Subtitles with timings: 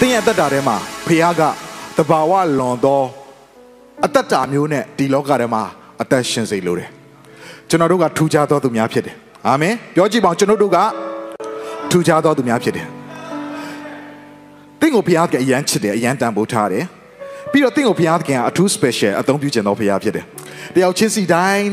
[0.00, 0.76] သင်ရဲ့အသက်တာထဲမှာ
[1.06, 1.42] ဖခင်က
[1.96, 3.02] တဘာဝလွန်သော
[4.06, 5.62] အသက်တာမျိုးနဲ့ဒီလောကထဲမှာ
[6.02, 6.88] အသက်ရှင်စေလိုတယ်
[7.68, 9.14] ကျွန်တော်တို့ကထူခြားသောသူများဖြစ်တယ်
[9.46, 10.78] အာမင်ပြောကြည့်ပါဦးကျွန်တော်တို့က
[11.90, 12.86] ထူခြားသောသူများဖြစ်တယ်
[14.80, 16.84] သင်ကိုဖခင်ကအရန်ချစ်တယ်အရန်တန်ဖိုးထားတယ်
[17.52, 20.24] ပြီးတော့သင်ကိုဖခင်ကအထူး special အသုံးပြုခြင်းသောဖခင်ဖြစ်တယ်
[20.74, 21.70] တယောက်ချင်းစီတိုင်း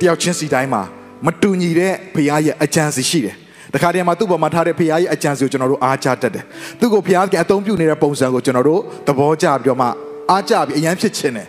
[0.00, 0.82] တယောက်ချင်းစီတိုင်းမှာ
[1.26, 3.36] မတူညီတဲ့ဖခင်ရဲ့အကြံစီရှိတယ်
[3.74, 6.44] တခါတည်းမှာသူ့ပေါ်မှာထားတဲ့ဖခင်ရဲ့အကြံစီကိုကျွန်တော်တို့အားချတတ်တယ်
[6.80, 9.86] သူ့ကိုဖခင်ကအသုံးပြုနေတဲ့ပုံစံကိုကျွန်တော်တို့သဘောကျပြီးတော့မှ
[10.30, 11.46] အားကြပြီးအရန်ဖြစ်ခြင်းတယ်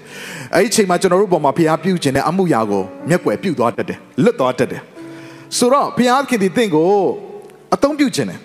[0.56, 4.82] အဲ့ဒီအချိန်မှာကျွန်တော်တို့ပေါ်မှာဖခင်ပြုခြင်းတဲ့အမှုရာကိုမျက်ွယ်ပြုသွားတတ်တယ်လွတ်သွားတတ်တယ်
[5.58, 6.88] ဆိုတော့ဖခင်ခင်ဒီတင့်ကို
[7.76, 8.40] အသုံးပြုခြင်းတယ်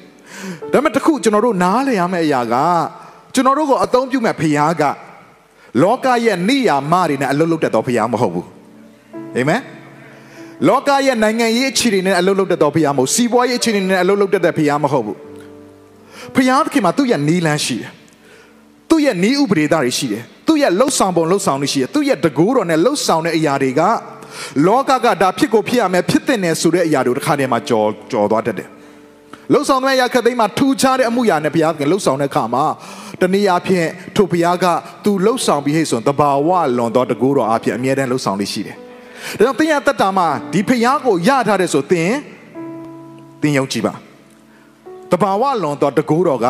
[0.72, 2.54] ဒါပေမဲ့တခုကျွန်တော်တို့နားလည်ရမယ့်အရာက
[3.34, 4.82] ကျွန်တော်တို့ကိုအသုံးပြုမဲ့ဖခင်က
[5.82, 8.46] လောကရဲ့နိယာမတွေနဲ့အလုပ်လုပ်တတ်တော်ဖခင်မဟုတ်ဘူး
[9.36, 9.60] အာမင်
[10.68, 15.18] လောကရဲ့နိုင်ငံရေးအခြေအနေနဲ့အလုပ်လုပ်တတ်တော်ဖခင်မဟုတ်စီးပွားရေးအခြေအနေနဲ့အလုပ်လုပ်တတ်တဲ့ဖခင်မဟုတ်ဘူး
[16.34, 17.90] ဖခင်သခင်မှာသူ့ရဲ့နီးလန်းရှိတယ်
[18.90, 23.80] သူ့ရဲ့နီးဥပဒေသားတွေရှိတယ်သူ့ရဲ့လှုပ်ဆောင်ပုံလှုပ်ဆောင်တွေရှိတယ်သူ့ရဲ့တကူတော်နဲ့လှုပ်ဆောင်တဲ့အရာတွေက
[24.66, 28.68] လောကကဒါဖြစ်ကိုဖြစ်ရမယ်ဖြစ်တဲ့နယ်ဆိုတဲ့အရာတွေတစ်ခါတည်းမှာကြော်ကြော်သွားတတ်တယ်
[29.52, 32.64] လှုပ်ဆောင်တဲ့အရာခက်သိမ်းမှာထူခြားတဲ့အမှုရာနဲ့ဘုရားသခင်လှုပ်ဆောင်တဲ့အခါမှာ
[33.20, 34.66] တနည်းအားဖြင့်ထိုဘုရားက
[35.04, 38.76] သူလှုပ်ဆောင်ပြီးဟဲ့ဆိုရင်တဘာဝလွန်တော်တကူတော်အားဖြင့်အမြဲတမ်းလှုပ်ဆောင်လေးရှိတယ်
[39.40, 42.10] ဒါကြောင့်သင်ရတတ်တာမှာဒီဖျားကိုရထားတယ်ဆိုသင်
[43.42, 43.94] သင်ယုံကြည်ပါ
[45.10, 46.46] တဘာဝလွန်တော်တကူတော်က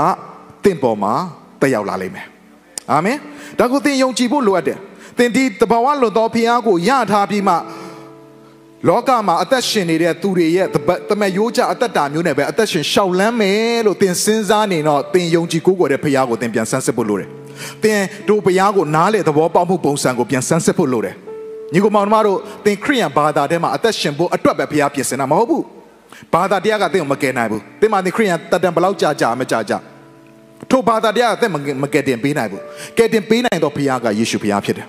[0.64, 1.12] သင်ပေါ်မှာ
[1.60, 2.26] တက်ရောက်လာလိမ့်မယ်
[2.90, 3.18] အာမင်
[3.58, 4.78] ဒါကိုသင်ယုံကြည်ဖို့လိုအပ်တယ်
[5.18, 7.54] သင်ဒီတဘာဝလွန်တော်ဖျားကိုရထားပြီးမှ
[8.88, 10.66] လောကမှာအသက်ရှင်နေတဲ့သူတွေရဲ့
[11.08, 17.28] တမယိုးကြအသက်တာမျိုးနဲ့ပဲအသက်ရှင်ရှောက်လန်းမယ်လို့သင်စဉ်းစားနေတော့သင်ယုံကြည်ကိုးကွယ်တဲ့ဖျားကိုသင်ပြန်ဆန်းစစ်ဖို့လိုတယ်
[17.82, 21.16] သင်တို့ဘုရားကိုနားလေသဘောပေါက်မှုပုံစံကိုပြန်ဆန်းစစ်ဖို့လိုတယ်
[21.72, 25.64] ညီကောင်မောင်တို့သင်ခရိယန်ဘာသာထဲမှာအသက်ရှင်ဖို့အတွက်ပဲဘုရားပြင်ဆင်တာမဟုတ်ဘူး
[26.32, 29.78] ဘာသာတရားကသင်ကိုမကယ်နိုင်ဘူးသင်မှာသင်ခရိယန်တတန်ဘလောက်ကြာကြာမကြာကြာ
[30.70, 31.50] ထိုဘာသာတရားကသင်
[31.82, 32.62] မကယ်တင်ပေးနိုင်ဘူး
[32.96, 34.86] ကယ်တင်ပေးနိုင်တော့ဘုရားကယေရှုဘုရားဖြစ်တယ်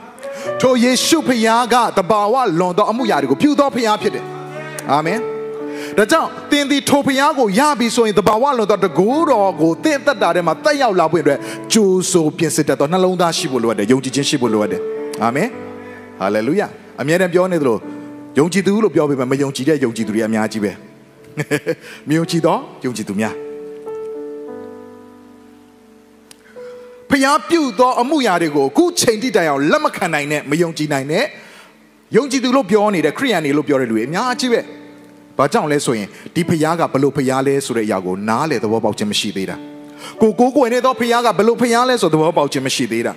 [0.62, 4.24] ထိုယေရှုဘုရားကတဘာဝလွန်သောအမှုရာတွေကိုပြုသောဘုရားဖြစ်တယ်
[4.92, 5.20] အာမင်
[5.98, 11.40] ဒါကြောင့်သင်ဒီထိုဘုရားကိုရပြီဆိုရင်တဘာဝလွန်သောတကူတော်ကိုသင်သက်တာထဲမှာတက်ရောက်လာဖို့အတွက်
[11.74, 14.82] ကြိုးဆိုပြင်ဆင်တတ်သောနှလုံးသားရှိဖို့လိုအပ်တယ်ယုံကြည်ခြင်းရှိဖို့လိုအပ်တယ်
[15.24, 15.50] အာမင်
[16.20, 16.68] ဟာလေလုယာ
[17.02, 17.78] အမြဲတမ်းပြောနေသလို
[18.40, 20.72] ယုံကြည်သူလို့ပြောပေမဲ့မယုံကြည်တဲ့ယုံကြည်သူတွေအများကြီးပဲ
[22.10, 23.36] မယုံကြည်တော့ယုံကြည်သူများ
[27.10, 31.26] ဖျားပြုတ်သောအမှုရာတွေကိုအခုချိန်တိတိုင်အောင်လက်မခံနိုင်နဲ့မယုံကြည်နိုင်နဲ့
[32.16, 34.60] ယုံကြည်သူလို့ပြောနေတဲ့ခရိယန်တွေလို့ပြောတဲ့လူတွေအများကြီးပဲ
[35.38, 39.58] ဘာကြောင့်လဲဆိုရင်ဒီဖျားကဘလို့ဖျားလဲဆိုတဲ့အရာကိုနားလေသဘောပေါက်ခြင်းမရှိသေးတာ
[40.22, 43.14] ကိုကိုကိုယ်နေသောဖျားကဘလို့ဖျားလဲဆိုသဘောပေါက်ခြင်းမရှိသေးတာ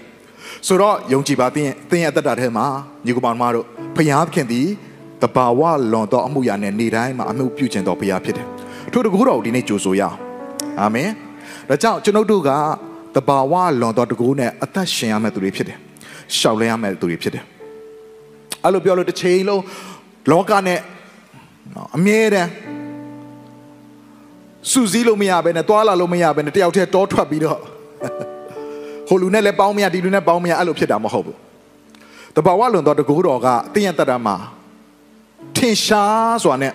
[0.66, 2.66] ဆိုတော့ယုံကြည်ပါသင်သင်ရဲ့အသက်တာထဲမှာ
[3.06, 3.66] ညီကောင်မတို့
[3.96, 4.68] ဖျားခင်သည်
[5.22, 5.60] တဘာဝ
[5.92, 8.46] လွန်သောအမှုရာနဲ့နေ့တိုင်းမှာအမှုပြုခြင်းတော်ဖျားဖြစ်တယ်
[8.92, 10.16] ထို့တကူတော်ဒီနေ့ကြိုဆိုရအောင်
[10.80, 11.10] အာမင်
[11.68, 12.50] ဒါကြောင့်ကျွန်ုပ်တို့က
[13.16, 15.78] တဘာဝလွန်သောတကူနဲ့အသက်ရှင်ရမယ့်သူတွေဖြစ်တယ်
[16.38, 17.44] ရှောက်လဲရမယ့်သူတွေဖြစ်တယ်
[18.64, 19.62] အဲ့လိုပြောလို့တစ်ချိန်လုံး
[20.30, 20.80] လောကနဲ့
[21.96, 22.50] အမြဲတမ်း
[24.70, 27.60] စူးစီးလို့မရဘဲနဲ့တွာလာလို့မရဘဲနဲ့တယောက်တည်းတောထွက်ပြီးတော့
[29.10, 31.38] ဟိုလူနဲ့လည်းပေါင်းမရဒီလူနဲ့ပေါင်းမရအဲ့လိုဖြစ်တာမဟုတ်ဘူး
[32.36, 34.36] တဘာဝလွန်တော်တကူတော်ကတင်းရတတာမှာ
[35.56, 36.72] ထင်ရှားစွာနဲ့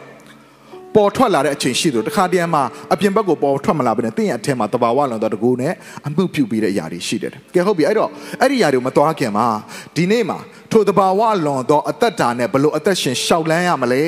[0.96, 2.64] ပေါ်ထွက်လာတဲ့အချိန်ရှိတယ်တခါတည်းမှာ
[2.94, 5.74] အပြင်ဘက်ကိုပေါ်ထွက်မလာဘဲနဲ့တင်းရအထက်မှာတဘာဝလွန်တော်တကူနဲ့
[6.08, 8.10] အမှုပြုပြီးတဲ့အရာတွေရှိတယ်ကဲဟုတ်ပြီအဲ့တော့
[8.42, 9.48] အဲ့ဒီအရာတွေမသွားခင်မှာ
[9.96, 10.38] ဒီနေ့မှာ
[10.72, 14.04] ထိုတဘာဝလွန်တော်အသက်တာနဲ့ဘလို့အသက်ရှင်ရှောက်လန်းရမလဲ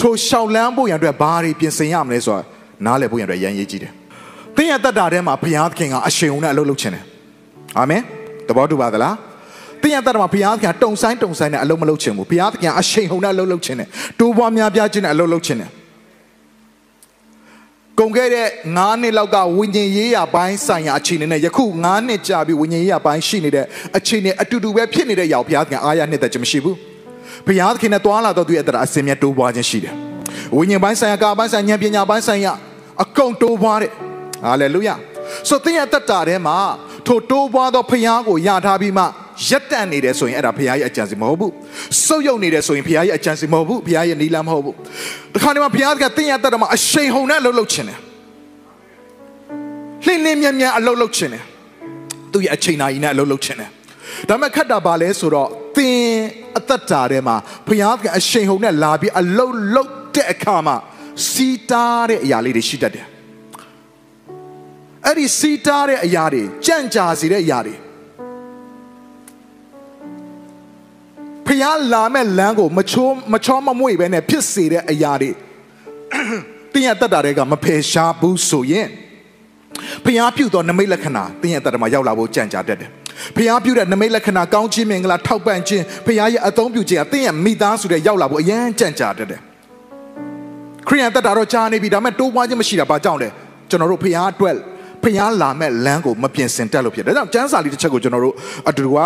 [0.00, 2.42] ထိုရှောက်လန်းဖို့ရန်အတွက်ဘာတွေပြင်ဆင်ရမလဲဆိုတာ
[2.84, 3.92] နားလည်ဖို့ရန်အတွက်ရန်ရေးကြည့်တယ်
[4.56, 7.04] တင်းရသက်တာထဲမှာဘုရားသခင်ကအရှင်ုံနဲ့အလုပ်လုပ်ခြင်းတယ်
[7.78, 8.02] အာမင်
[8.48, 9.16] တဘောတူပါသလား
[9.82, 13.88] တင်းရတတ်မှာဘုရားသခင်တုံဆိုင်တုံဆိုင်နဲ့အလုံးမလုံးချင်ဘူးဘုရားသခင်အရှိန်ဟုန်နဲ့အလုံးလုံးချင်တယ်
[14.18, 15.70] တိုးပွားများပြားခြင်းနဲ့အလုံးလုံးချင်တယ်
[17.98, 18.46] ကုန်ခဲ့တဲ့
[18.76, 23.64] 9နှစ်လောက်ကဝိညာဉ်ရေးရာပိုင်းဆိုင်ရာအခြေအနေနဲ့ယခု9နှစ်ကြာပြီးဝိညာဉ်ရေးရာပိုင်းရှိနေတဲ့
[23.98, 26.76] အခြေအနေအတူတူပဲဖြစ်နေတဲ့ရောက်ဘုရားသခင်အားရနှစ်သက်ခြင်းမရှိဘူး
[27.46, 29.94] ဘုရားသခင်နဲ့တွာလာတော့သူရဲ့အတ္တအစင်မြတ်တိုးပွားခြင်းရှိတယ်
[30.56, 32.52] ဝိညာဉ်ပိုင်းဆိုင်ရာကာပိုင်းဆိုင်ရာဉာဏ်ပညာပိုင်းဆိုင်ရာ
[33.02, 33.92] အကုန်တိုးပွားတယ်
[34.44, 34.94] ဟာလေလုယာ
[35.48, 36.56] ဆိုသင်ရဲ့တတ်တာထဲမှာ
[37.06, 39.04] ထိုတိုးပွားသောဖခင်ကိုယထားပြီးမှ
[39.48, 41.52] ရက်တန့်နေတယ်ဆိုရင်အဲ့ဒါဖခင်ရဲ့အကြံစီမဟုတ်ဘူး
[42.06, 44.74] စုပ်ယုပ်နေတယ်ဆိုရင်ဖခင်ရဲ့အကြံစီမဟုတ်ဘူးဖခင်ရဲ့နီလာမဟုတ်ဘူး
[45.34, 48.00] တခါတည်းမှာဖခင်ကသင်ရဲ့တတ်တာမှာအရှိန်ဟုန်နဲ့လှုပ်လှုပ်ခြင်းတယ်
[50.06, 51.44] လင်းလင်းမြန်းမြန်းအလုပ်လုပ်ချင်တယ်
[52.32, 53.70] သူ့ရဲ့အချိန်နာရီနဲ့အလုပ်လုပ်ချင်တယ်
[54.28, 56.00] ဒါပေမဲ့ခက်တာပါလဲဆိုတော့သင်
[56.58, 57.36] အသက်တာထဲမှာ
[57.66, 60.76] ဘုရားကအရှိန်ဟုန်နဲ့လာပြီးအလုပ်လုပ်တဲ့အခါမှာ
[61.30, 63.06] စီတားတဲ့အရာလေးတွေရှိတတ်တယ်
[65.06, 67.74] အဲ့ဒီစီတားတဲ့အရာတွေကြံ့ကြာစေတဲ့အရာတွေ
[71.46, 75.30] ဖျားလာမဲ့လမ်းကိုမချိုးမချောမမွေပဲနဲ့ဖြစ်စေတဲ့အရာတွေ
[76.72, 78.88] တင်းရတတ်တာတွေကမဖယ်ရှားဘူးဆိုရင်
[80.04, 82.90] ဖျားပြုတ်သောနမိတ်လက္ခဏာတင်းရတတ်တာမှာရောက်လာဖို့ကြံ့ကြာတတ်တယ်
[83.36, 89.40] ဖျားပြုတ်တဲ့နမိတ်လက္ခဏာကောင်းခြင်းမင်္ဂလာထောက်ပံ့ခြင်းဖျားရဲ့အသုံးပြုခြင်းကတင်းရမိသားစုတဲ့ရောက်လာဖို့အရန်ကြံ့ကြာတတ်တယ်
[90.88, 93.28] ခရိယန်တက်တာတော့ကြားနေပြီဒါပေမဲ့တိုးပွားခြင်းမရှိတာဘာကြောင့်လဲ
[93.70, 94.56] ကျွန်တော်တို့ဖျားအတွက်
[95.02, 98.34] ဖျားလာမဲ့လမ်းကိုမပြင်ဆင်တတ်လို့ဖြစ်တယ်ဒါကြောင့်ကျမ်းစာလေးတစ်ချက်ကိုကျွန်တော်တို့
[98.68, 98.98] အတူတူက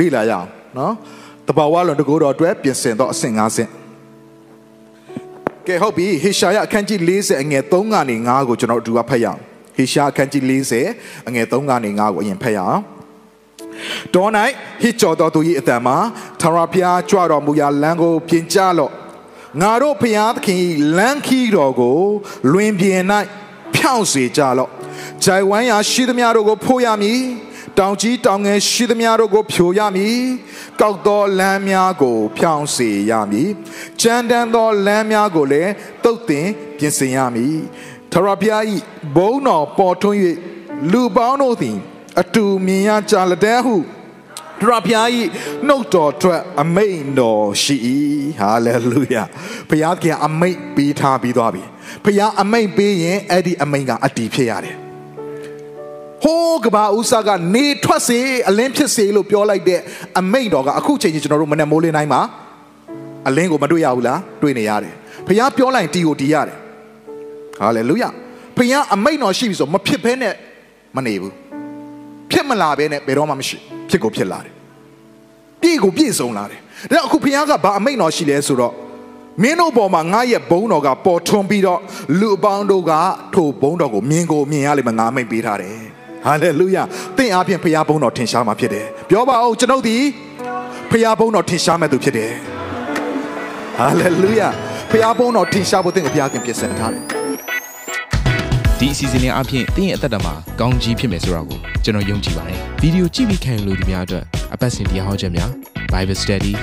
[0.00, 0.46] လေ့လာရအောင်
[0.78, 0.92] နော်
[1.48, 3.70] တဘာဝလွန်တကူတော်အတွက်ပြင်ဆင်တော့အဆင့်၅ဆင့်
[5.66, 9.40] ကဲဟုတ်ပြီဟေရှာယအခန်းကြီး40အငယ်3ကနေ5ကိုကျွန်တော်တို့အတူကဖတ်ရအောင်
[9.76, 10.42] ဟေရှာအခန်းကြီး
[10.86, 12.82] 40အငယ်3ကနေ5ကိုအရင်ဖတ်ရအောင်
[14.14, 14.26] တော၌
[14.82, 15.96] ဟစ်ကြော်တော်သူ၏အတန်မှာ
[16.40, 18.92] ထာဝရဘုရားကြွတော်မူရာလမ်းကိုပြင်ကြလော့
[19.60, 20.60] ငါတို့ဘုရားသခင်၏
[20.96, 21.98] လမ်းခီးတော်ကို
[22.52, 23.02] လွင်ပြင်၌
[23.74, 24.70] ဖြောင့်စေကြလော့
[25.24, 27.20] ဂျိုင်ဝမ်းရာရှိသမျှတို့ကိုဖိုးရမည်
[27.78, 30.20] တောင်ကြီးတောင်ငယ်ရှိသမျှတို့ကိုဖြိုရမည်
[30.80, 33.50] ကောက်သောလမ်းများကို ဖြောင်းစေရမည်
[34.00, 35.72] ကြမ်းတမ်းသောလမ်းများကိုလည်း
[36.04, 37.56] တုတ်တင်ပြင်ဆင်ရမည်
[38.12, 38.76] ထရပြားဤ
[39.16, 40.18] ဘုံတော်ပေါ်ထွန်း၍
[40.92, 41.76] လူပေါင်းတို့သည်
[42.20, 43.76] အတူမြင်ရကြလတဲ့ဟု
[44.60, 45.22] ထရပြားဤ
[45.66, 47.76] နှုတ်တော်ထွက်အမိန်တော်ရှိ၏
[48.38, 49.22] ဟာလေလုယာ
[49.68, 51.62] ဘုရားကအမိန်ပေးထားပြီးသွားပြီ
[52.04, 54.76] ဘုရားအမိန်ပေးရင်အဲ့ဒီအမိန်ကအတည်ဖြစ်ရတယ်
[56.22, 59.80] ဟိုးကဘာဥစားကနေထွက်စေအလင်းဖြစ်စေလို့ပြောလိုက်တဲ့
[60.20, 62.20] အမိန့်တော်ကအခုချိန်ကြီးကျွန်တော်တို့မနေ့မိုးလင်းတိုင်းမှာ
[63.28, 64.94] အလင်းကိုမတွေ့ရဘူးလားတွေ့နေရတယ်
[65.26, 66.56] ဖခင်ပြောလိုက်တီကိုတီရတယ်
[67.60, 68.04] ဟာလေလုယ
[68.56, 70.34] ဖခင်အမိန့်တော်ရှိပြီဆိုမဖြစ်ဘဲနဲ့
[70.96, 71.34] မနေဘူး
[72.30, 73.56] ဖြစ်မလာဘဲနဲ့ဘယ်တော့မှမရှိ
[73.90, 74.54] ဖြစ်ကိုဖြစ်လာတယ်
[75.62, 76.60] ပြည့်ကိုပြည့်စုံလာတယ်
[76.90, 78.74] ဒါအခုဖခင်ကဘာအမိန့်တော်ရှိလဲဆိုတော့
[79.42, 81.80] မင်းတို့ပေါ်မှာငါရဲ့ဘုံတော်ကပေါ်ထွန်းပြီးတော့
[82.20, 82.92] လူအပေါင်းတို့က
[83.34, 85.91] ထိုဘုံတော်ကိုမြင်ကိုမြင်ရလိမ့်မယ်ငါအမိန့်ပေးထားတယ်
[86.26, 86.76] ဟာလေလုယ
[87.16, 89.96] သင်အားဖြင့်ဖခင်ဘုန်းတော်ထင်ရှားမှာဖြစ်တယ်ပြောပါဦးကျွန်ုပ်ဒီ
[90.90, 92.32] ဖခင်ဘုန်းတော်ထင်ရှားမဲ့သူဖြစ်တယ်
[93.78, 94.42] ဟာလေလုယ
[94.90, 97.04] ဖခင်ဘုန်းတော်ထင်ရှားဖို့သင်အပြားခင်ပြင်ဆင်ထားတယ်
[98.78, 105.50] ဒီအစီအစဉ်လေးအပြင်တင်းရဲ့အသက်တာမှာကောင်းကြီးဖြစ်မယ်ဆိုတာကိုကျွန်တော်ယုံကြည်ပါတယ်ဗီဒီယိုကြည့်ပြီးခံယူလို့ဒီများအတွက်အပတ်စဉ်တရားဟောခြင်းများ
[105.92, 106.54] Bible Study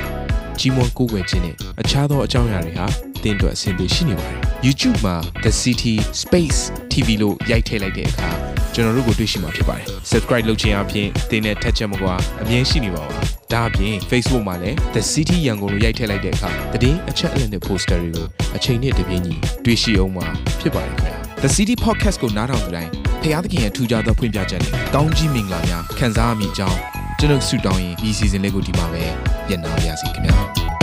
[0.60, 2.86] ကြီးမွန်ကိုယ်ွယ်ခြင်းနဲ့အခြားသောအကြောင်းအရာတွေဟာ
[3.24, 6.60] တင်းအတွက်အဆင်သင့်ရှိနေပါတယ် YouTube မှာ The City Space
[6.92, 8.32] TV လို့ရိုက်ထည့်လိုက်တဲ့အခါ
[8.74, 13.20] ကျွန်တော်တို့ကိုတွေ့ရှိမှာဖြစ်ပါတယ် Subscribe လုပ်ခြင်းအပြင်တင်းနဲ့ထက်ချက်မကွာအမြင်ရှိနေပါပါ
[13.54, 16.50] ဒါအပြင် Facebook မှာလည်း The City ရန်ကုန်လို့ရိုက်ထည့်လိုက်တဲ့အခါ
[16.84, 18.26] တည်င်းအချက်အလက်နဲ့ poster တွေကို
[18.56, 19.36] အချိန်နဲ့တပြေးညီ
[19.66, 20.28] တွေ့ရှိအောင်မှာ
[20.60, 26.78] ဖြစ်ပါတယ်ခင်ဗျာ The City Podcast ကိုနားထောင်ကြတိုင်းဖခင်သခင်ရဲ့ထူကြသောဖွင့်ပြချက်နဲ့ကောင်းကြီးမင်္ဂလာများခံစားရမိကြောင်း
[27.20, 29.04] ကျွန်တော်ဆုတောင်းရင်ဒီ season လေးကိုဒီမှာပဲ
[29.50, 30.79] ညံ့နာပါရစေခင်ဗျာ